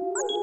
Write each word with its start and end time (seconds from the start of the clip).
you 0.00 0.37